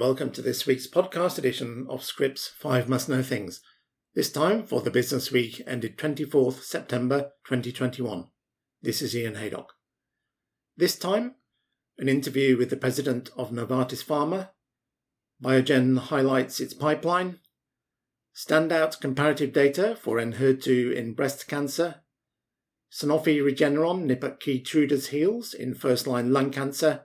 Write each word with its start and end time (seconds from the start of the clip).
welcome 0.00 0.30
to 0.30 0.40
this 0.40 0.66
week's 0.66 0.86
podcast 0.86 1.36
edition 1.36 1.86
of 1.90 2.02
Scrip's 2.02 2.48
5 2.48 2.88
Must 2.88 3.06
Know 3.10 3.22
Things. 3.22 3.60
This 4.14 4.32
time 4.32 4.62
for 4.62 4.80
the 4.80 4.90
business 4.90 5.30
week 5.30 5.60
ended 5.66 5.98
24th 5.98 6.62
September 6.62 7.32
2021. 7.44 8.24
This 8.80 9.02
is 9.02 9.14
Ian 9.14 9.34
Haydock. 9.34 9.74
This 10.74 10.98
time, 10.98 11.34
an 11.98 12.08
interview 12.08 12.56
with 12.56 12.70
the 12.70 12.78
president 12.78 13.28
of 13.36 13.50
Novartis 13.50 14.02
Pharma. 14.02 14.48
Biogen 15.44 15.98
highlights 15.98 16.60
its 16.60 16.72
pipeline. 16.72 17.40
Standout 18.34 19.02
comparative 19.02 19.52
data 19.52 19.98
for 20.00 20.16
Enhertu 20.16 20.94
in 20.94 21.12
breast 21.12 21.46
cancer. 21.46 21.96
Sanofi 22.90 23.38
Regeneron 23.42 24.04
nip 24.04 24.24
at 24.24 24.40
Keytruda's 24.40 25.08
heels 25.08 25.52
in 25.52 25.74
first 25.74 26.06
line 26.06 26.32
lung 26.32 26.50
cancer 26.50 27.04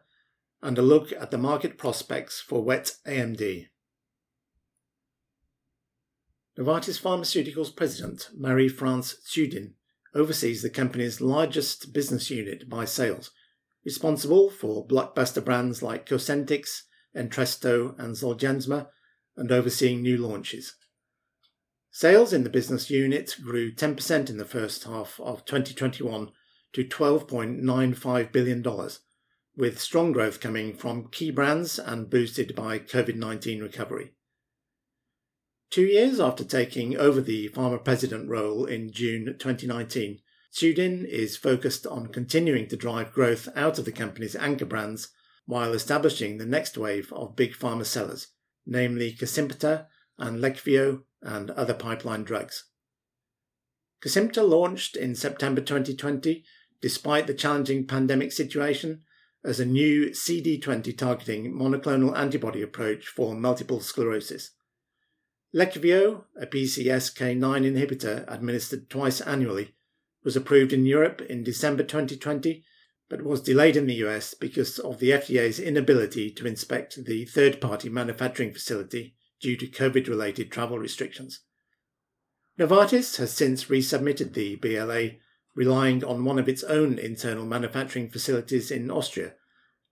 and 0.62 0.78
a 0.78 0.82
look 0.82 1.12
at 1.12 1.32
the 1.32 1.38
market 1.38 1.78
prospects 1.78 2.40
for 2.40 2.64
wet 2.64 2.94
AMD. 3.08 3.68
Novartis 6.58 7.02
Pharmaceuticals 7.02 7.76
President 7.76 8.30
Marie-France 8.34 9.18
Tschudin 9.28 9.74
oversees 10.14 10.62
the 10.62 10.70
company's 10.70 11.20
largest 11.20 11.94
business 11.94 12.30
unit 12.30 12.70
by 12.70 12.86
sales, 12.86 13.32
responsible 13.84 14.50
for 14.50 14.88
blockbuster 14.88 15.44
brands 15.44 15.84
like 15.84 16.08
Cosentyx, 16.08 16.84
Entresto, 17.16 18.00
and 18.00 18.16
Zolgensma, 18.16 18.88
and 19.36 19.52
overseeing 19.52 20.02
new 20.02 20.18
launches. 20.18 20.76
Sales 21.92 22.34
in 22.34 22.44
the 22.44 22.50
business 22.50 22.90
unit 22.90 23.36
grew 23.42 23.72
10% 23.72 24.30
in 24.30 24.38
the 24.38 24.46
first 24.46 24.84
half 24.86 25.20
of 25.20 25.46
2021 25.46 26.30
to 26.74 26.84
$12.95 26.84 28.32
billion, 28.32 28.62
with 29.58 29.80
strong 29.80 30.12
growth 30.12 30.40
coming 30.40 30.76
from 30.76 31.10
key 31.10 31.32
brands 31.32 31.80
and 31.80 32.10
boosted 32.10 32.56
by 32.56 32.80
COVID 32.80 33.16
19 33.16 33.62
recovery. 33.62 34.14
Two 35.70 35.86
years 35.86 36.20
after 36.20 36.44
taking 36.44 36.96
over 36.96 37.22
the 37.22 37.50
pharma 37.50 37.84
president 37.84 38.30
role 38.30 38.66
in 38.66 38.92
June 38.92 39.36
2019, 39.38 40.20
Tschudin 40.54 41.06
is 41.06 41.36
focused 41.36 41.86
on 41.86 42.08
continuing 42.08 42.68
to 42.70 42.78
drive 42.78 43.12
growth 43.12 43.50
out 43.56 43.78
of 43.78 43.86
the 43.86 43.92
company's 43.92 44.36
anchor 44.36 44.66
brands 44.66 45.10
while 45.46 45.74
establishing 45.74 46.38
the 46.38 46.46
next 46.46 46.78
wave 46.78 47.12
of 47.12 47.36
big 47.36 47.54
pharma 47.54 47.86
sellers, 47.86 48.28
namely 48.66 49.14
Kesimpta 49.14 49.88
and 50.18 50.40
Leqvio 50.40 51.04
and 51.22 51.52
other 51.52 51.74
pipeline 51.74 52.24
drugs. 52.24 52.70
Kesimpta 54.02 54.48
launched 54.48 54.96
in 54.96 55.16
September 55.16 55.62
2020 55.62 56.44
despite 56.82 57.28
the 57.28 57.34
challenging 57.34 57.86
pandemic 57.86 58.32
situation 58.32 59.02
as 59.46 59.60
a 59.60 59.66
new 59.66 60.10
CD20 60.10 60.98
targeting 60.98 61.54
monoclonal 61.54 62.18
antibody 62.18 62.62
approach 62.62 63.08
for 63.08 63.36
multiple 63.36 63.80
sclerosis. 63.80 64.52
Leqvio, 65.56 66.24
a 66.40 66.48
PCSK9 66.48 67.40
inhibitor 67.40 68.26
administered 68.28 68.90
twice 68.90 69.22
annually, 69.22 69.76
was 70.24 70.36
approved 70.36 70.74
in 70.74 70.86
Europe 70.86 71.22
in 71.22 71.44
December 71.44 71.84
2020 71.84 72.64
but 73.10 73.24
was 73.24 73.42
delayed 73.42 73.78
in 73.78 73.86
the 73.86 74.04
US 74.06 74.34
because 74.34 74.80
of 74.80 75.00
the 75.00 75.12
FDA's 75.12 75.60
inability 75.60 76.32
to 76.32 76.48
inspect 76.48 77.06
the 77.06 77.26
third 77.26 77.62
party 77.62 77.90
manufacturing 77.90 78.52
facility 78.52 79.16
due 79.40 79.56
to 79.58 79.68
COVID 79.68 80.08
related 80.08 80.52
travel 80.52 80.80
restrictions. 80.80 81.42
Novartis 82.60 83.18
has 83.18 83.32
since 83.32 83.66
resubmitted 83.66 84.34
the 84.34 84.56
BLA 84.56 85.20
relying 85.56 86.04
on 86.04 86.26
one 86.26 86.38
of 86.38 86.50
its 86.50 86.64
own 86.64 87.00
internal 87.00 87.46
manufacturing 87.46 88.10
facilities 88.10 88.70
in 88.70 88.92
Austria, 88.92 89.34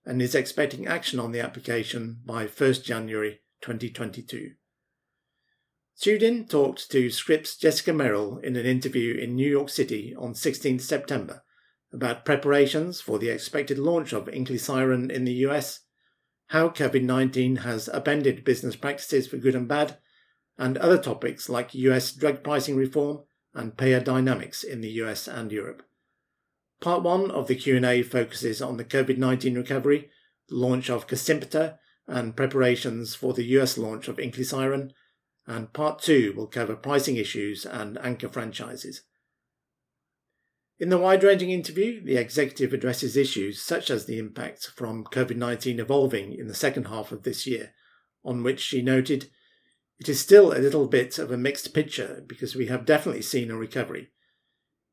and 0.04 0.20
is 0.20 0.34
expecting 0.34 0.86
action 0.86 1.18
on 1.18 1.32
the 1.32 1.40
application 1.40 2.20
by 2.24 2.46
1st 2.46 2.84
January 2.84 3.40
2022. 3.62 4.52
Tschudin 5.98 6.48
talked 6.48 6.90
to 6.90 7.08
Scrip's 7.08 7.56
Jessica 7.56 7.92
Merrill 7.92 8.38
in 8.38 8.56
an 8.56 8.66
interview 8.66 9.14
in 9.14 9.34
New 9.34 9.48
York 9.48 9.70
City 9.70 10.14
on 10.18 10.34
16 10.34 10.80
September 10.80 11.42
about 11.92 12.24
preparations 12.24 13.00
for 13.00 13.18
the 13.18 13.30
expected 13.30 13.78
launch 13.78 14.12
of 14.12 14.26
Inclisiran 14.26 15.10
in 15.10 15.24
the 15.24 15.46
US, 15.46 15.80
how 16.48 16.68
COVID 16.68 17.04
19 17.04 17.56
has 17.56 17.88
upended 17.88 18.44
business 18.44 18.74
practices 18.74 19.28
for 19.28 19.36
good 19.36 19.54
and 19.54 19.68
bad, 19.68 19.96
and 20.58 20.76
other 20.76 20.98
topics 20.98 21.48
like 21.48 21.74
US 21.74 22.12
drug 22.12 22.42
pricing 22.42 22.76
reform 22.76 23.22
and 23.54 23.76
payer 23.76 24.00
dynamics 24.00 24.64
in 24.64 24.80
the 24.80 24.90
US 25.02 25.28
and 25.28 25.52
Europe. 25.52 25.82
Part 26.80 27.02
1 27.02 27.30
of 27.30 27.46
the 27.46 27.54
Q&A 27.54 28.02
focuses 28.02 28.60
on 28.60 28.76
the 28.76 28.84
COVID-19 28.84 29.56
recovery, 29.56 30.10
the 30.48 30.56
launch 30.56 30.90
of 30.90 31.06
Kesimpta 31.06 31.78
and 32.06 32.36
preparations 32.36 33.14
for 33.14 33.32
the 33.32 33.44
US 33.58 33.78
launch 33.78 34.08
of 34.08 34.16
Inclisiran, 34.18 34.90
and 35.46 35.72
Part 35.72 36.02
2 36.02 36.34
will 36.36 36.46
cover 36.46 36.76
pricing 36.76 37.16
issues 37.16 37.64
and 37.64 37.98
anchor 37.98 38.28
franchises. 38.28 39.02
In 40.78 40.88
the 40.88 40.98
wide 40.98 41.22
ranging 41.22 41.50
interview, 41.50 42.04
the 42.04 42.16
executive 42.16 42.72
addresses 42.72 43.16
issues 43.16 43.62
such 43.62 43.90
as 43.90 44.06
the 44.06 44.18
impact 44.18 44.66
from 44.74 45.04
COVID 45.04 45.36
19 45.36 45.78
evolving 45.78 46.34
in 46.34 46.48
the 46.48 46.54
second 46.54 46.88
half 46.88 47.12
of 47.12 47.22
this 47.22 47.46
year, 47.46 47.72
on 48.24 48.42
which 48.42 48.60
she 48.60 48.82
noted 48.82 49.30
it 49.98 50.08
is 50.08 50.20
still 50.20 50.52
a 50.52 50.58
little 50.58 50.86
bit 50.86 51.18
of 51.18 51.30
a 51.30 51.36
mixed 51.36 51.72
picture 51.72 52.24
because 52.26 52.54
we 52.54 52.66
have 52.66 52.84
definitely 52.84 53.22
seen 53.22 53.50
a 53.50 53.56
recovery. 53.56 54.10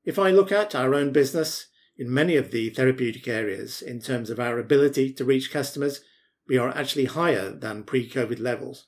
If 0.04 0.20
I 0.20 0.32
look 0.32 0.52
at 0.52 0.76
our 0.76 0.94
own 0.94 1.12
business, 1.12 1.68
in 1.98 2.14
many 2.14 2.36
of 2.36 2.52
the 2.52 2.70
therapeutic 2.70 3.28
areas, 3.28 3.82
in 3.82 4.00
terms 4.00 4.30
of 4.30 4.40
our 4.40 4.58
ability 4.58 5.14
to 5.14 5.26
reach 5.26 5.52
customers, 5.52 6.02
we 6.48 6.58
are 6.58 6.70
actually 6.70 7.06
higher 7.06 7.52
than 7.52 7.84
pre 7.84 8.10
COVID 8.10 8.40
levels. 8.40 8.88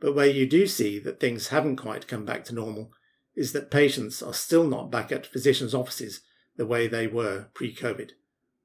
But 0.00 0.14
where 0.14 0.26
you 0.26 0.46
do 0.46 0.66
see 0.66 0.98
that 1.00 1.20
things 1.20 1.48
haven't 1.48 1.76
quite 1.76 2.08
come 2.08 2.24
back 2.24 2.44
to 2.46 2.54
normal 2.54 2.92
is 3.36 3.52
that 3.52 3.70
patients 3.70 4.22
are 4.22 4.32
still 4.32 4.66
not 4.66 4.90
back 4.90 5.12
at 5.12 5.26
physicians' 5.26 5.74
offices 5.74 6.22
the 6.56 6.66
way 6.66 6.86
they 6.86 7.06
were 7.06 7.48
pre 7.54 7.74
COVID. 7.74 8.12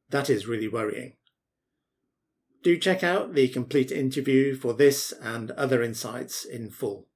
That 0.09 0.29
is 0.29 0.47
really 0.47 0.67
worrying. 0.67 1.13
Do 2.65 2.79
check 2.79 3.03
out 3.03 3.35
the 3.35 3.47
complete 3.47 3.91
interview 3.91 4.55
for 4.55 4.73
this 4.73 5.13
and 5.21 5.51
other 5.51 5.83
insights 5.83 6.43
in 6.43 6.71
full. 6.71 7.07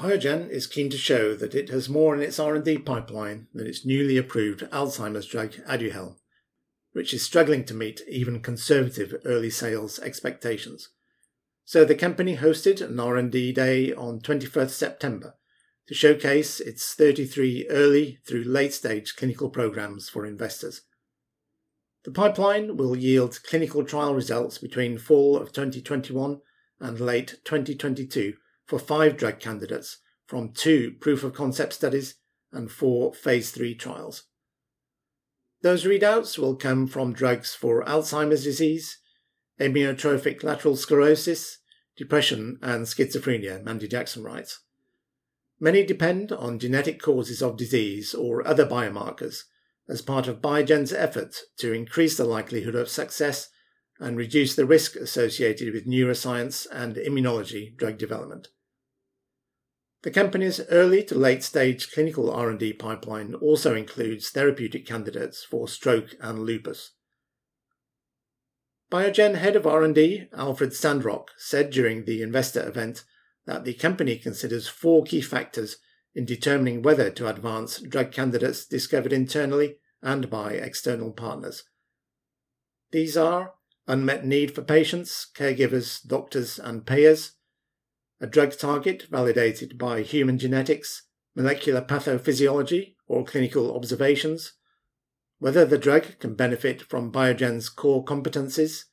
Biogen 0.00 0.50
is 0.50 0.66
keen 0.66 0.90
to 0.90 0.98
show 0.98 1.36
that 1.36 1.54
it 1.54 1.68
has 1.68 1.88
more 1.88 2.12
in 2.12 2.20
its 2.20 2.40
R&D 2.40 2.78
pipeline 2.78 3.46
than 3.54 3.68
its 3.68 3.86
newly 3.86 4.16
approved 4.16 4.62
Alzheimer's 4.72 5.28
drug 5.28 5.52
Aduhelm, 5.68 6.16
which 6.90 7.14
is 7.14 7.24
struggling 7.24 7.64
to 7.66 7.72
meet 7.72 8.00
even 8.08 8.40
conservative 8.40 9.14
early 9.24 9.48
sales 9.48 10.00
expectations. 10.00 10.88
So 11.64 11.84
the 11.84 11.94
company 11.94 12.36
hosted 12.36 12.80
an 12.80 12.98
R&D 12.98 13.52
day 13.52 13.92
on 13.92 14.18
21st 14.18 14.70
September 14.70 15.36
to 15.86 15.94
showcase 15.94 16.58
its 16.58 16.94
33 16.94 17.68
early 17.70 18.18
through 18.26 18.42
late 18.42 18.74
stage 18.74 19.14
clinical 19.14 19.50
programs 19.50 20.08
for 20.08 20.26
investors. 20.26 20.82
The 22.06 22.12
pipeline 22.12 22.76
will 22.76 22.94
yield 22.94 23.42
clinical 23.42 23.82
trial 23.82 24.14
results 24.14 24.58
between 24.58 24.96
fall 24.96 25.36
of 25.36 25.50
2021 25.50 26.40
and 26.78 27.00
late 27.00 27.40
2022 27.42 28.34
for 28.64 28.78
five 28.78 29.16
drug 29.16 29.40
candidates 29.40 29.98
from 30.24 30.52
two 30.52 30.94
proof 31.00 31.24
of 31.24 31.34
concept 31.34 31.72
studies 31.72 32.14
and 32.52 32.70
four 32.70 33.12
phase 33.12 33.50
3 33.50 33.74
trials. 33.74 34.22
Those 35.62 35.84
readouts 35.84 36.38
will 36.38 36.54
come 36.54 36.86
from 36.86 37.12
drugs 37.12 37.56
for 37.56 37.84
Alzheimer's 37.84 38.44
disease, 38.44 38.98
amyotrophic 39.58 40.44
lateral 40.44 40.76
sclerosis, 40.76 41.58
depression, 41.96 42.60
and 42.62 42.86
schizophrenia, 42.86 43.64
Mandy 43.64 43.88
Jackson 43.88 44.22
writes. 44.22 44.60
Many 45.58 45.84
depend 45.84 46.30
on 46.30 46.60
genetic 46.60 47.02
causes 47.02 47.42
of 47.42 47.56
disease 47.56 48.14
or 48.14 48.46
other 48.46 48.64
biomarkers 48.64 49.42
as 49.88 50.02
part 50.02 50.26
of 50.26 50.42
Biogen's 50.42 50.92
effort 50.92 51.36
to 51.58 51.72
increase 51.72 52.16
the 52.16 52.24
likelihood 52.24 52.74
of 52.74 52.88
success 52.88 53.48
and 53.98 54.16
reduce 54.16 54.54
the 54.54 54.66
risk 54.66 54.96
associated 54.96 55.72
with 55.72 55.86
neuroscience 55.86 56.66
and 56.70 56.96
immunology 56.96 57.76
drug 57.76 57.96
development. 57.96 58.48
The 60.02 60.10
company's 60.10 60.60
early 60.70 61.02
to 61.04 61.14
late 61.16 61.42
stage 61.42 61.90
clinical 61.90 62.30
R&D 62.30 62.74
pipeline 62.74 63.34
also 63.34 63.74
includes 63.74 64.30
therapeutic 64.30 64.86
candidates 64.86 65.42
for 65.42 65.66
stroke 65.66 66.14
and 66.20 66.40
lupus. 66.40 66.92
Biogen 68.90 69.36
head 69.36 69.56
of 69.56 69.66
R&D 69.66 70.28
Alfred 70.32 70.72
Sandrock 70.72 71.30
said 71.36 71.70
during 71.70 72.04
the 72.04 72.22
investor 72.22 72.66
event 72.68 73.04
that 73.46 73.64
the 73.64 73.74
company 73.74 74.16
considers 74.16 74.68
four 74.68 75.02
key 75.02 75.20
factors 75.20 75.78
in 76.16 76.24
determining 76.24 76.80
whether 76.80 77.10
to 77.10 77.28
advance 77.28 77.78
drug 77.78 78.10
candidates 78.10 78.64
discovered 78.64 79.12
internally 79.12 79.76
and 80.02 80.30
by 80.30 80.54
external 80.54 81.12
partners. 81.12 81.64
These 82.90 83.18
are 83.18 83.52
unmet 83.86 84.24
need 84.24 84.54
for 84.54 84.62
patients, 84.62 85.26
caregivers, 85.36 86.04
doctors, 86.04 86.58
and 86.58 86.86
payers, 86.86 87.32
a 88.18 88.26
drug 88.26 88.58
target 88.58 89.04
validated 89.10 89.76
by 89.76 90.00
human 90.00 90.38
genetics, 90.38 91.02
molecular 91.34 91.82
pathophysiology, 91.82 92.94
or 93.06 93.22
clinical 93.22 93.76
observations, 93.76 94.54
whether 95.38 95.66
the 95.66 95.78
drug 95.78 96.18
can 96.18 96.34
benefit 96.34 96.80
from 96.80 97.12
Biogen's 97.12 97.68
core 97.68 98.02
competencies, 98.02 98.84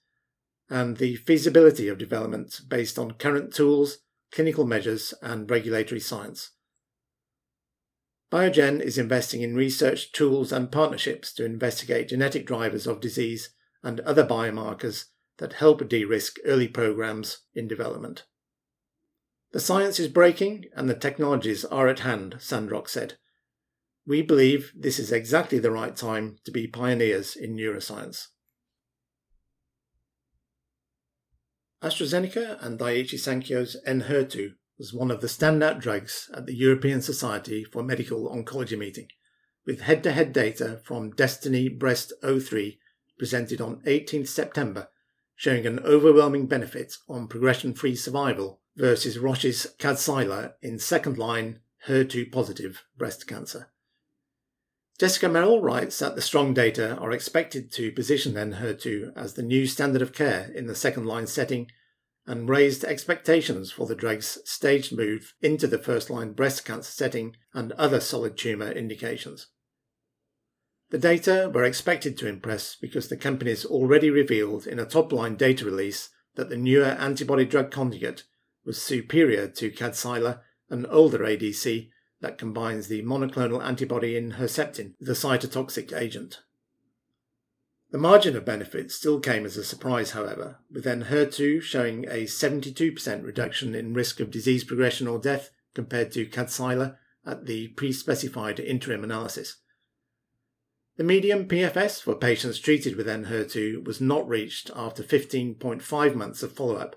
and 0.70 0.98
the 0.98 1.16
feasibility 1.16 1.88
of 1.88 1.98
development 1.98 2.60
based 2.68 3.00
on 3.00 3.12
current 3.12 3.54
tools, 3.54 4.00
clinical 4.30 4.66
measures, 4.66 5.14
and 5.22 5.50
regulatory 5.50 6.02
science. 6.02 6.52
Biogen 8.34 8.82
is 8.82 8.98
investing 8.98 9.44
in 9.44 9.54
research 9.54 10.12
tools 10.12 10.52
and 10.52 10.72
partnerships 10.72 11.32
to 11.34 11.46
investigate 11.46 12.08
genetic 12.08 12.48
drivers 12.48 12.88
of 12.88 13.00
disease 13.00 13.52
and 13.84 14.00
other 14.00 14.26
biomarkers 14.26 15.06
that 15.38 15.54
help 15.54 15.88
de 15.88 16.04
risk 16.04 16.38
early 16.44 16.68
programs 16.68 17.42
in 17.54 17.68
development. 17.68 18.24
The 19.52 19.60
science 19.60 20.00
is 20.00 20.08
breaking 20.08 20.66
and 20.76 20.90
the 20.90 20.96
technologies 20.96 21.64
are 21.64 21.88
at 21.88 22.00
hand, 22.00 22.38
Sandrock 22.40 22.90
said. 22.90 23.20
We 24.08 24.24
believe 24.24 24.74
this 24.76 24.98
is 24.98 25.12
exactly 25.12 25.60
the 25.60 25.70
right 25.70 25.96
time 25.96 26.38
to 26.46 26.50
be 26.50 26.66
pioneers 26.66 27.36
in 27.36 27.56
neuroscience. 27.56 28.30
AstraZeneca 31.84 32.66
and 32.66 32.80
Daiichi 32.80 33.20
Sankyo's 33.20 33.78
Enhertu 33.88 34.54
was 34.84 34.94
one 34.94 35.12
of 35.12 35.22
the 35.22 35.28
standout 35.28 35.80
drugs 35.80 36.30
at 36.34 36.46
the 36.46 36.54
European 36.54 37.02
Society 37.02 37.64
for 37.64 37.82
Medical 37.82 38.30
Oncology 38.30 38.78
meeting, 38.78 39.08
with 39.66 39.80
head 39.80 40.04
to 40.04 40.12
head 40.12 40.34
data 40.34 40.82
from 40.84 41.12
Destiny 41.12 41.70
Breast 41.70 42.12
03 42.22 42.78
presented 43.18 43.62
on 43.62 43.82
18 43.86 44.26
September 44.26 44.90
showing 45.38 45.66
an 45.66 45.80
overwhelming 45.86 46.48
benefit 46.48 46.98
on 47.08 47.30
progression 47.30 47.74
free 47.74 47.96
survival 47.96 48.60
versus 48.76 49.18
Roche's 49.18 49.68
Kadcyla 49.80 50.56
in 50.62 50.80
second 50.80 51.18
line 51.18 51.62
HER2 51.88 52.30
positive 52.30 52.84
breast 52.98 53.26
cancer. 53.26 53.70
Jessica 55.00 55.30
Merrill 55.30 55.62
writes 55.62 55.98
that 56.00 56.16
the 56.16 56.22
strong 56.22 56.54
data 56.54 56.98
are 56.98 57.14
expected 57.14 57.72
to 57.72 57.94
position 57.94 58.34
Enhertu 58.34 59.14
as 59.16 59.36
the 59.36 59.44
new 59.44 59.66
standard 59.66 60.02
of 60.02 60.12
care 60.12 60.52
in 60.54 60.68
the 60.68 60.76
second 60.76 61.06
line 61.06 61.26
setting 61.26 61.68
and 62.26 62.50
raised 62.50 62.84
expectations 62.84 63.72
for 63.72 63.86
the 63.86 63.96
drug's 63.96 64.38
staged 64.46 64.96
move 64.96 65.34
into 65.42 65.68
the 65.68 65.78
first 65.78 66.10
line 66.10 66.34
breast 66.34 66.64
cancer 66.64 66.92
setting 66.92 67.36
and 67.54 67.72
other 67.74 68.00
solid 68.00 68.38
tumour 68.38 68.72
indications. 68.72 69.48
The 70.90 71.00
data 71.00 71.52
were 71.54 71.64
expected 71.64 72.18
to 72.20 72.28
impress 72.28 72.76
because 72.76 73.10
the 73.10 73.18
companies 73.18 73.66
already 73.66 74.10
revealed 74.10 74.68
in 74.68 74.80
a 74.80 74.86
top 74.86 75.12
line 75.12 75.36
data 75.36 75.66
release 75.66 76.10
that 76.36 76.50
the 76.50 76.58
newer 76.58 76.86
antibody 76.86 77.46
drug 77.46 77.72
conjugate 77.72 78.24
was 78.66 78.82
superior 78.82 79.48
to 79.48 79.72
Kadcyla, 79.72 80.42
an 80.70 80.86
older 80.86 81.20
ADC 81.20 81.90
that 82.22 82.38
combines 82.38 82.88
the 82.88 83.02
monoclonal 83.04 83.64
antibody 83.64 84.16
in 84.16 84.34
Herceptin 84.34 84.94
a 85.02 85.06
cytotoxic 85.12 85.96
agent. 85.96 86.42
The 87.94 88.00
margin 88.00 88.36
of 88.36 88.44
benefit 88.44 88.92
still 88.92 89.20
came 89.20 89.46
as 89.46 89.56
a 89.56 89.64
surprise, 89.64 90.12
however, 90.12 90.58
with 90.72 90.86
Enhertu 90.86 91.62
showing 91.62 92.06
a 92.06 92.24
72% 92.24 93.24
reduction 93.24 93.76
in 93.76 93.94
risk 93.94 94.20
of 94.20 94.32
disease 94.32 94.64
progression 94.64 95.08
or 95.08 95.20
death 95.20 95.52
compared 95.76 96.12
to 96.14 96.26
Kadcyla 96.26 96.98
at 97.24 97.46
the 97.46 97.68
pre-specified 97.68 98.60
interim 98.60 99.04
analysis. 99.04 99.58
The 100.98 101.04
median 101.04 101.48
PFS 101.48 102.02
for 102.02 102.16
patients 102.16 102.58
treated 102.58 102.96
with 102.96 103.06
Enhertu 103.06 103.86
was 103.86 104.02
not 104.02 104.28
reached 104.28 104.72
after 104.76 105.04
15.5 105.04 106.16
months 106.16 106.42
of 106.42 106.52
follow-up, 106.52 106.96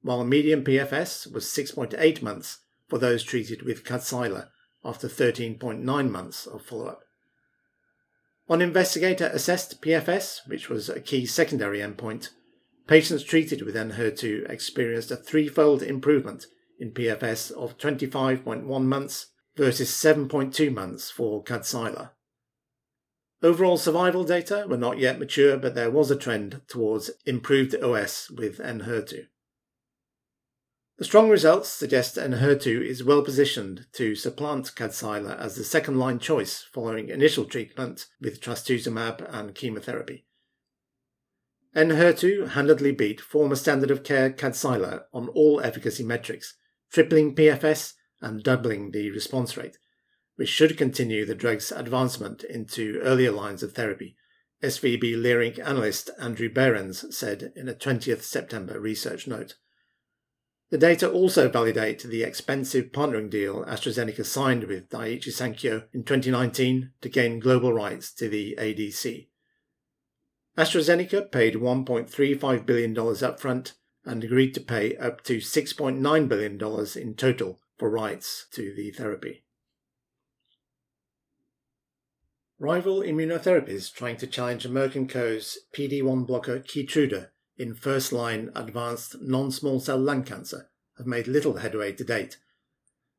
while 0.00 0.20
the 0.20 0.24
median 0.24 0.64
PFS 0.64 1.30
was 1.30 1.44
6.8 1.44 2.22
months 2.22 2.60
for 2.88 2.98
those 2.98 3.24
treated 3.24 3.60
with 3.60 3.84
Kadcyla 3.84 4.48
after 4.82 5.06
13.9 5.06 6.10
months 6.10 6.46
of 6.46 6.62
follow-up. 6.62 7.03
On 8.48 8.60
investigator 8.60 9.30
assessed 9.32 9.80
PFS, 9.80 10.46
which 10.46 10.68
was 10.68 10.90
a 10.90 11.00
key 11.00 11.24
secondary 11.24 11.78
endpoint, 11.78 12.28
patients 12.86 13.24
treated 13.24 13.62
with 13.62 13.74
Enhertu 13.74 14.48
experienced 14.50 15.10
a 15.10 15.16
threefold 15.16 15.82
improvement 15.82 16.46
in 16.78 16.92
PFS 16.92 17.50
of 17.52 17.78
25.1 17.78 18.84
months 18.84 19.26
versus 19.56 19.90
7.2 19.90 20.72
months 20.74 21.10
for 21.10 21.42
Kadcyla. 21.42 22.10
Overall 23.42 23.78
survival 23.78 24.24
data 24.24 24.66
were 24.68 24.76
not 24.76 24.98
yet 24.98 25.18
mature, 25.18 25.56
but 25.56 25.74
there 25.74 25.90
was 25.90 26.10
a 26.10 26.16
trend 26.16 26.60
towards 26.68 27.10
improved 27.24 27.74
OS 27.74 28.30
with 28.30 28.58
Enhertu. 28.58 29.26
The 30.96 31.04
strong 31.04 31.28
results 31.28 31.68
suggest 31.70 32.16
Enhertu 32.16 32.80
is 32.80 33.02
well 33.02 33.22
positioned 33.22 33.86
to 33.94 34.14
supplant 34.14 34.76
Kadcyla 34.76 35.36
as 35.40 35.56
the 35.56 35.64
second 35.64 35.98
line 35.98 36.20
choice 36.20 36.62
following 36.72 37.08
initial 37.08 37.46
treatment 37.46 38.06
with 38.20 38.40
trastuzumab 38.40 39.26
and 39.28 39.56
chemotherapy. 39.56 40.24
Enhertu 41.74 42.50
handedly 42.50 42.92
beat 42.92 43.20
former 43.20 43.56
standard 43.56 43.90
of 43.90 44.04
care 44.04 44.30
Kadcyla 44.30 45.02
on 45.12 45.28
all 45.30 45.60
efficacy 45.60 46.04
metrics, 46.04 46.54
tripling 46.92 47.34
PFS 47.34 47.94
and 48.20 48.44
doubling 48.44 48.92
the 48.92 49.10
response 49.10 49.56
rate, 49.56 49.78
which 50.36 50.48
should 50.48 50.78
continue 50.78 51.24
the 51.24 51.34
drug's 51.34 51.72
advancement 51.72 52.44
into 52.44 53.00
earlier 53.00 53.32
lines 53.32 53.64
of 53.64 53.72
therapy, 53.72 54.16
SVB 54.62 55.16
Leerink 55.16 55.58
analyst 55.58 56.10
Andrew 56.20 56.48
Berens 56.48 57.04
said 57.16 57.52
in 57.56 57.68
a 57.68 57.74
20th 57.74 58.22
September 58.22 58.78
research 58.78 59.26
note. 59.26 59.56
The 60.70 60.78
data 60.78 61.10
also 61.10 61.48
validate 61.48 62.02
the 62.02 62.22
expensive 62.22 62.86
partnering 62.86 63.30
deal 63.30 63.64
AstraZeneca 63.64 64.24
signed 64.24 64.64
with 64.64 64.88
Daiichi 64.88 65.28
Sankyo 65.28 65.84
in 65.92 66.04
2019 66.04 66.90
to 67.00 67.08
gain 67.08 67.38
global 67.38 67.72
rights 67.72 68.12
to 68.14 68.28
the 68.28 68.56
ADC. 68.58 69.28
AstraZeneca 70.56 71.30
paid 71.30 71.54
$1.35 71.54 72.66
billion 72.66 72.94
upfront 72.94 73.72
and 74.04 74.24
agreed 74.24 74.54
to 74.54 74.60
pay 74.60 74.96
up 74.96 75.22
to 75.24 75.38
$6.9 75.38 76.28
billion 76.28 76.86
in 76.96 77.14
total 77.14 77.60
for 77.76 77.90
rights 77.90 78.46
to 78.52 78.74
the 78.74 78.90
therapy. 78.90 79.44
Rival 82.58 83.00
immunotherapies 83.00 83.92
trying 83.92 84.16
to 84.18 84.26
challenge 84.26 84.66
Merck 84.66 85.08
& 85.08 85.08
Co.'s 85.08 85.58
PD-1 85.74 86.26
blocker 86.26 86.60
Keytruda 86.60 87.30
in 87.56 87.74
first 87.74 88.12
line 88.12 88.50
advanced 88.54 89.16
non 89.20 89.50
small 89.50 89.80
cell 89.80 89.98
lung 89.98 90.24
cancer 90.24 90.70
have 90.98 91.06
made 91.06 91.26
little 91.26 91.56
headway 91.56 91.92
to 91.92 92.04
date. 92.04 92.38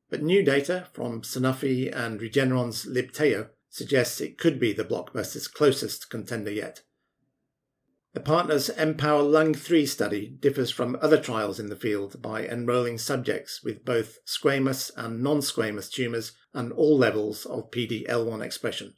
But 0.10 0.22
new 0.22 0.44
data 0.44 0.88
from 0.94 1.22
Sanofi 1.22 1.94
and 1.94 2.20
Regeneron's 2.20 2.86
Libtayo 2.86 3.50
suggests 3.70 4.22
it 4.22 4.38
could 4.38 4.60
be 4.60 4.72
the 4.72 4.86
blockbuster's 4.86 5.48
closest 5.48 6.10
contender 6.10 6.52
yet. 6.52 6.84
The 8.14 8.22
partner's 8.22 8.70
Empower 8.70 9.24
Lung 9.24 9.54
3 9.54 9.86
study 9.86 10.38
differs 10.40 10.72
from 10.72 10.98
other 11.02 11.20
trials 11.20 11.60
in 11.60 11.68
the 11.68 11.76
field 11.76 12.22
by 12.22 12.48
enrolling 12.48 12.98
subjects 12.98 13.62
with 13.62 13.84
both 13.84 14.20
squamous 14.26 14.90
and 14.96 15.22
non 15.22 15.40
squamous 15.40 15.92
tumours 15.92 16.32
and 16.54 16.72
all 16.72 16.98
levels 16.98 17.46
of 17.46 17.72
PD 17.72 18.08
L1 18.08 18.42
expression. 18.42 18.94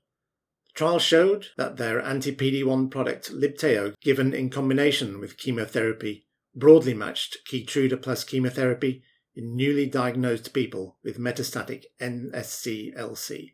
Trials 0.78 1.02
showed 1.02 1.48
that 1.58 1.78
their 1.78 2.00
anti 2.00 2.32
PD1 2.32 2.92
product 2.92 3.32
Libtayo, 3.32 3.96
given 4.00 4.32
in 4.32 4.52
combination 4.52 5.20
with 5.20 5.36
chemotherapy, 5.36 6.28
broadly 6.54 6.94
matched 6.94 7.40
Keytruda 7.50 8.00
plus 8.00 8.24
chemotherapy 8.24 9.02
in 9.36 9.56
newly 9.56 9.88
diagnosed 9.88 10.54
people 10.54 11.00
with 11.04 11.18
metastatic 11.18 11.86
NSCLC. 12.00 13.54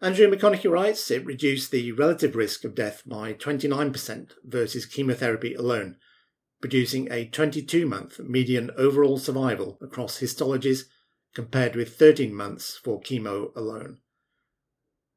Andrew 0.00 0.26
McConaghie 0.26 0.70
writes 0.70 1.10
it 1.10 1.26
reduced 1.26 1.70
the 1.70 1.92
relative 1.92 2.34
risk 2.34 2.64
of 2.64 2.74
death 2.74 3.02
by 3.04 3.34
29% 3.34 4.30
versus 4.42 4.86
chemotherapy 4.86 5.52
alone, 5.52 5.96
producing 6.62 7.12
a 7.12 7.26
22 7.26 7.84
month 7.84 8.18
median 8.20 8.70
overall 8.78 9.18
survival 9.18 9.76
across 9.82 10.20
histologies 10.20 10.84
compared 11.34 11.76
with 11.76 11.98
13 11.98 12.34
months 12.34 12.80
for 12.82 13.02
chemo 13.02 13.54
alone. 13.54 13.98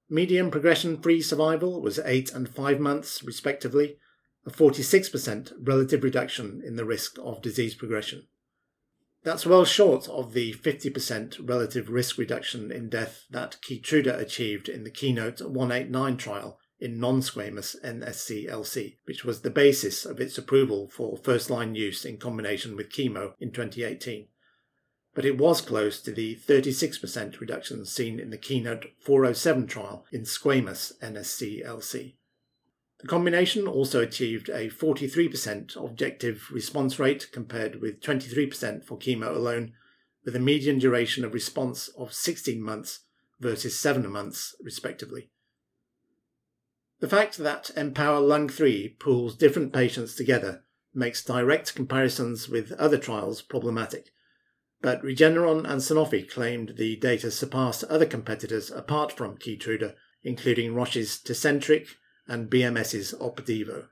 Median 0.09 0.49
progression 0.49 1.01
free 1.01 1.21
survival 1.21 1.81
was 1.81 1.99
8 1.99 2.33
and 2.33 2.47
5 2.47 2.79
months, 2.79 3.23
respectively, 3.23 3.97
a 4.45 4.49
46% 4.49 5.51
relative 5.61 6.03
reduction 6.03 6.61
in 6.65 6.77
the 6.77 6.85
risk 6.85 7.17
of 7.21 7.41
disease 7.41 7.75
progression. 7.75 8.27
That's 9.23 9.45
well 9.45 9.65
short 9.65 10.07
of 10.07 10.31
the 10.31 10.53
50% 10.53 11.49
relative 11.49 11.89
risk 11.89 12.17
reduction 12.17 12.71
in 12.71 12.87
death 12.87 13.25
that 13.29 13.57
Keytruda 13.61 14.17
achieved 14.17 14.69
in 14.69 14.85
the 14.85 14.89
Keynote 14.91 15.41
189 15.41 16.15
trial 16.15 16.59
in 16.79 16.99
non 16.99 17.19
squamous 17.19 17.75
NSCLC, 17.83 18.97
which 19.03 19.25
was 19.25 19.41
the 19.41 19.49
basis 19.49 20.05
of 20.05 20.21
its 20.21 20.37
approval 20.37 20.87
for 20.87 21.17
first 21.17 21.49
line 21.49 21.75
use 21.75 22.05
in 22.05 22.17
combination 22.17 22.77
with 22.77 22.89
chemo 22.89 23.33
in 23.41 23.51
2018 23.51 24.27
but 25.17 25.25
it 25.25 25.39
was 25.39 25.61
close 25.61 25.99
to 25.99 26.11
the 26.11 26.35
36% 26.35 27.39
reduction 27.39 27.83
seen 27.83 28.19
in 28.19 28.29
the 28.29 28.37
Keynote 28.37 28.85
407 28.99 29.65
trial 29.65 30.05
in 30.11 30.21
squamous 30.21 30.91
NSCLC. 31.01 32.13
The 32.99 33.07
combination 33.07 33.67
also 33.67 33.99
achieved 33.99 34.47
a 34.49 34.69
43% 34.69 35.75
objective 35.75 36.51
response 36.51 36.99
rate 36.99 37.29
compared 37.31 37.81
with 37.81 37.99
23% 37.99 38.85
for 38.85 38.99
chemo 38.99 39.35
alone, 39.35 39.73
with 40.23 40.35
a 40.35 40.39
median 40.39 40.77
duration 40.77 41.25
of 41.25 41.33
response 41.33 41.87
of 41.97 42.13
16 42.13 42.61
months 42.61 42.99
versus 43.39 43.79
7 43.79 44.07
months, 44.07 44.55
respectively. 44.61 45.31
The 46.99 47.09
fact 47.09 47.39
that 47.39 47.71
Empower 47.75 48.19
Lung 48.19 48.49
3 48.49 48.89
pools 48.99 49.35
different 49.35 49.73
patients 49.73 50.13
together 50.13 50.63
makes 50.93 51.23
direct 51.23 51.73
comparisons 51.73 52.47
with 52.47 52.71
other 52.73 52.99
trials 52.99 53.41
problematic, 53.41 54.11
but 54.81 55.01
Regeneron 55.01 55.59
and 55.59 55.81
Sanofi 55.81 56.29
claimed 56.29 56.73
the 56.77 56.95
data 56.97 57.31
surpassed 57.31 57.83
other 57.85 58.05
competitors 58.05 58.69
apart 58.69 59.11
from 59.11 59.37
Keytruda, 59.37 59.95
including 60.23 60.75
Roche's 60.75 61.19
Tecentriq 61.19 61.87
and 62.27 62.49
BMS's 62.49 63.13
Opdivo. 63.19 63.87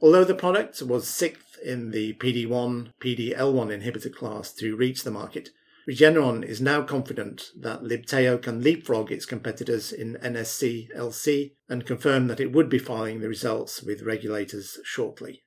Although 0.00 0.24
the 0.24 0.34
product 0.34 0.82
was 0.82 1.08
sixth 1.08 1.58
in 1.64 1.90
the 1.90 2.14
PD1 2.14 2.92
PDL1 3.00 3.34
inhibitor 3.36 4.14
class 4.14 4.52
to 4.54 4.76
reach 4.76 5.04
the 5.04 5.10
market, 5.10 5.50
Regeneron 5.88 6.44
is 6.44 6.60
now 6.60 6.82
confident 6.82 7.50
that 7.56 7.82
Libtayo 7.82 8.42
can 8.42 8.60
leapfrog 8.60 9.12
its 9.12 9.24
competitors 9.24 9.92
in 9.92 10.16
NSC 10.16 10.88
LC 10.96 11.52
and 11.68 11.86
confirm 11.86 12.26
that 12.26 12.40
it 12.40 12.52
would 12.52 12.68
be 12.68 12.78
filing 12.78 13.20
the 13.20 13.28
results 13.28 13.82
with 13.82 14.02
regulators 14.02 14.78
shortly. 14.84 15.44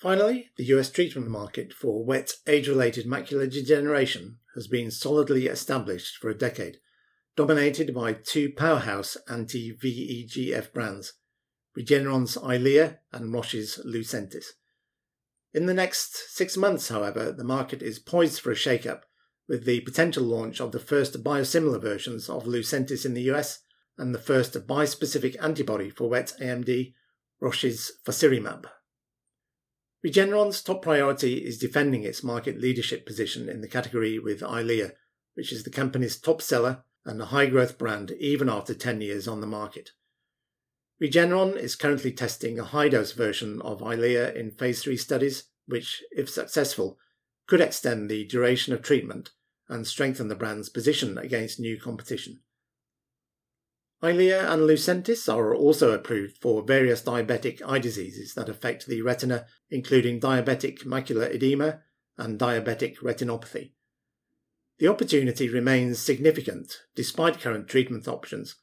Finally, 0.00 0.50
the 0.56 0.64
US 0.64 0.90
treatment 0.90 1.28
market 1.28 1.74
for 1.74 2.02
wet 2.02 2.32
age 2.46 2.66
related 2.68 3.04
macular 3.04 3.50
degeneration 3.50 4.38
has 4.54 4.66
been 4.66 4.90
solidly 4.90 5.46
established 5.46 6.16
for 6.16 6.30
a 6.30 6.38
decade, 6.38 6.78
dominated 7.36 7.94
by 7.94 8.14
two 8.14 8.50
powerhouse 8.50 9.18
anti 9.28 9.76
VEGF 9.76 10.72
brands, 10.72 11.12
Regeneron's 11.78 12.38
Eylea 12.38 12.96
and 13.12 13.30
Roche's 13.30 13.78
Lucentis. 13.84 14.46
In 15.52 15.66
the 15.66 15.74
next 15.74 16.34
six 16.34 16.56
months, 16.56 16.88
however, 16.88 17.30
the 17.30 17.44
market 17.44 17.82
is 17.82 17.98
poised 17.98 18.40
for 18.40 18.52
a 18.52 18.56
shake-up, 18.56 19.04
with 19.46 19.66
the 19.66 19.80
potential 19.80 20.24
launch 20.24 20.62
of 20.62 20.72
the 20.72 20.80
first 20.80 21.22
biosimilar 21.22 21.80
versions 21.80 22.30
of 22.30 22.44
Lucentis 22.44 23.04
in 23.04 23.12
the 23.12 23.30
US 23.32 23.64
and 23.98 24.14
the 24.14 24.18
first 24.18 24.54
bispecific 24.66 25.36
antibody 25.42 25.90
for 25.90 26.08
wet 26.08 26.32
AMD, 26.40 26.94
Roche's 27.38 27.92
Faricimab. 28.06 28.64
Regeneron's 30.04 30.62
top 30.62 30.82
priority 30.82 31.44
is 31.44 31.58
defending 31.58 32.04
its 32.04 32.24
market 32.24 32.58
leadership 32.58 33.04
position 33.04 33.48
in 33.48 33.60
the 33.60 33.68
category 33.68 34.18
with 34.18 34.40
Eylea, 34.40 34.92
which 35.34 35.52
is 35.52 35.62
the 35.62 35.70
company's 35.70 36.18
top 36.18 36.40
seller 36.40 36.84
and 37.04 37.20
a 37.20 37.26
high 37.26 37.46
growth 37.46 37.76
brand 37.76 38.12
even 38.12 38.48
after 38.48 38.72
10 38.74 39.02
years 39.02 39.28
on 39.28 39.40
the 39.40 39.46
market. 39.46 39.90
Regeneron 41.02 41.56
is 41.56 41.76
currently 41.76 42.12
testing 42.12 42.58
a 42.58 42.64
high 42.64 42.88
dose 42.88 43.12
version 43.12 43.60
of 43.62 43.80
Eylea 43.80 44.34
in 44.34 44.50
phase 44.50 44.82
3 44.82 44.96
studies, 44.96 45.44
which, 45.66 46.02
if 46.10 46.28
successful, 46.28 46.98
could 47.46 47.60
extend 47.60 48.08
the 48.08 48.26
duration 48.26 48.72
of 48.72 48.82
treatment 48.82 49.30
and 49.68 49.86
strengthen 49.86 50.28
the 50.28 50.34
brand's 50.34 50.68
position 50.68 51.16
against 51.18 51.60
new 51.60 51.78
competition. 51.78 52.40
Eylea 54.02 54.50
and 54.50 54.62
Lucentis 54.62 55.32
are 55.32 55.54
also 55.54 55.92
approved 55.92 56.38
for 56.38 56.62
various 56.62 57.02
diabetic 57.02 57.60
eye 57.66 57.78
diseases 57.78 58.32
that 58.34 58.48
affect 58.48 58.86
the 58.86 59.02
retina, 59.02 59.46
including 59.68 60.20
diabetic 60.20 60.84
macular 60.86 61.32
edema 61.34 61.80
and 62.16 62.38
diabetic 62.38 62.98
retinopathy. 62.98 63.72
The 64.78 64.88
opportunity 64.88 65.50
remains 65.50 65.98
significant 65.98 66.80
despite 66.94 67.40
current 67.40 67.68
treatment 67.68 68.08
options, 68.08 68.56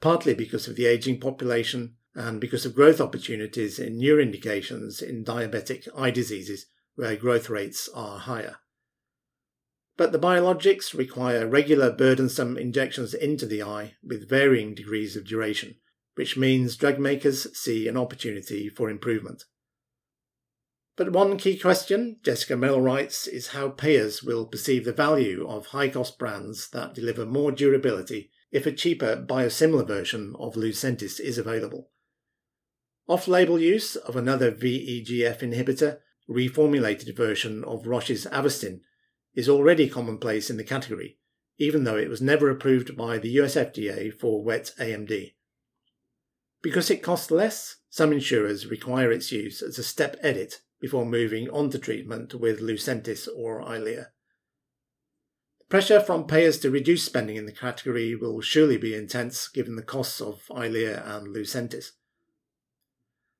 partly 0.00 0.32
because 0.32 0.66
of 0.66 0.76
the 0.76 0.86
aging 0.86 1.20
population 1.20 1.96
and 2.14 2.40
because 2.40 2.64
of 2.64 2.74
growth 2.74 3.00
opportunities 3.00 3.78
in 3.78 3.98
new 3.98 4.18
indications 4.18 5.02
in 5.02 5.22
diabetic 5.22 5.86
eye 5.94 6.10
diseases 6.10 6.64
where 6.94 7.14
growth 7.14 7.50
rates 7.50 7.90
are 7.94 8.18
higher. 8.18 8.56
But 9.98 10.12
the 10.12 10.18
biologics 10.18 10.96
require 10.96 11.48
regular 11.48 11.90
burdensome 11.90 12.56
injections 12.56 13.14
into 13.14 13.46
the 13.46 13.64
eye 13.64 13.96
with 14.00 14.28
varying 14.28 14.74
degrees 14.74 15.16
of 15.16 15.26
duration, 15.26 15.74
which 16.14 16.36
means 16.36 16.76
drug 16.76 17.00
makers 17.00 17.48
see 17.58 17.88
an 17.88 17.96
opportunity 17.96 18.68
for 18.68 18.88
improvement. 18.88 19.42
But 20.96 21.10
one 21.10 21.36
key 21.36 21.58
question, 21.58 22.18
Jessica 22.22 22.56
Merrill 22.56 22.80
writes, 22.80 23.26
is 23.26 23.48
how 23.48 23.70
payers 23.70 24.22
will 24.22 24.46
perceive 24.46 24.84
the 24.84 24.92
value 24.92 25.44
of 25.48 25.66
high 25.66 25.88
cost 25.88 26.16
brands 26.16 26.70
that 26.70 26.94
deliver 26.94 27.26
more 27.26 27.50
durability 27.50 28.30
if 28.52 28.66
a 28.66 28.72
cheaper 28.72 29.16
biosimilar 29.16 29.86
version 29.86 30.34
of 30.38 30.54
Lucentis 30.54 31.18
is 31.18 31.38
available. 31.38 31.90
Off 33.08 33.26
label 33.26 33.58
use 33.58 33.96
of 33.96 34.14
another 34.14 34.52
VEGF 34.52 35.40
inhibitor, 35.40 35.98
reformulated 36.30 37.16
version 37.16 37.64
of 37.64 37.86
Roche's 37.88 38.26
Avastin, 38.26 38.80
is 39.38 39.48
already 39.48 39.88
commonplace 39.88 40.50
in 40.50 40.56
the 40.56 40.64
category, 40.64 41.16
even 41.58 41.84
though 41.84 41.96
it 41.96 42.10
was 42.10 42.20
never 42.20 42.50
approved 42.50 42.96
by 42.96 43.18
the 43.18 43.30
US 43.40 43.54
FDA 43.54 44.12
for 44.12 44.42
wet 44.42 44.72
AMD. 44.80 45.32
Because 46.60 46.90
it 46.90 47.04
costs 47.04 47.30
less, 47.30 47.76
some 47.88 48.12
insurers 48.12 48.66
require 48.66 49.12
its 49.12 49.30
use 49.30 49.62
as 49.62 49.78
a 49.78 49.84
step 49.84 50.16
edit 50.22 50.62
before 50.80 51.06
moving 51.06 51.48
on 51.50 51.70
to 51.70 51.78
treatment 51.78 52.34
with 52.34 52.58
Lucentis 52.58 53.28
or 53.32 53.62
Eylea. 53.62 54.06
Pressure 55.68 56.00
from 56.00 56.26
payers 56.26 56.58
to 56.58 56.70
reduce 56.72 57.04
spending 57.04 57.36
in 57.36 57.46
the 57.46 57.52
category 57.52 58.16
will 58.16 58.40
surely 58.40 58.76
be 58.76 58.92
intense 58.92 59.46
given 59.46 59.76
the 59.76 59.82
costs 59.82 60.20
of 60.20 60.42
Eylea 60.50 61.06
and 61.06 61.28
Lucentis. 61.28 61.92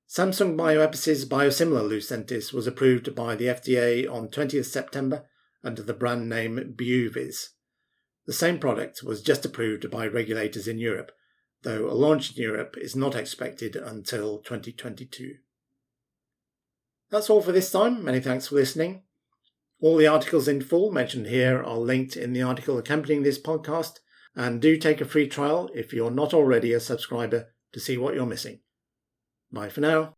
Samsung 0.08 0.54
Bioepis' 0.56 1.26
biosimilar 1.26 1.90
Lucentis 1.90 2.52
was 2.52 2.68
approved 2.68 3.16
by 3.16 3.34
the 3.34 3.46
FDA 3.46 4.08
on 4.08 4.28
20th 4.28 4.66
September 4.66 5.24
under 5.64 5.82
the 5.82 5.94
brand 5.94 6.28
name 6.28 6.74
Byooviz. 6.76 7.48
The 8.26 8.32
same 8.32 8.58
product 8.58 9.02
was 9.02 9.22
just 9.22 9.44
approved 9.44 9.90
by 9.90 10.06
regulators 10.06 10.68
in 10.68 10.78
Europe, 10.78 11.12
though 11.62 11.90
a 11.90 11.94
launch 11.94 12.36
in 12.36 12.42
Europe 12.42 12.76
is 12.78 12.94
not 12.94 13.14
expected 13.14 13.74
until 13.74 14.38
2022. 14.38 15.36
That's 17.10 17.30
all 17.30 17.40
for 17.40 17.52
this 17.52 17.70
time. 17.70 18.04
Many 18.04 18.20
thanks 18.20 18.48
for 18.48 18.56
listening. 18.56 19.02
All 19.80 19.96
the 19.96 20.06
articles 20.06 20.48
in 20.48 20.60
full 20.60 20.92
mentioned 20.92 21.28
here 21.28 21.62
are 21.62 21.78
linked 21.78 22.16
in 22.16 22.32
the 22.32 22.42
article 22.42 22.76
accompanying 22.78 23.22
this 23.22 23.40
podcast, 23.40 24.00
and 24.34 24.60
do 24.60 24.76
take 24.76 25.00
a 25.00 25.06
free 25.06 25.26
trial 25.26 25.70
if 25.74 25.92
you're 25.92 26.10
not 26.10 26.34
already 26.34 26.72
a 26.72 26.80
subscriber 26.80 27.54
to 27.72 27.80
see 27.80 27.96
what 27.96 28.14
you're 28.14 28.26
missing. 28.26 28.60
Bye 29.50 29.70
for 29.70 29.80
now. 29.80 30.17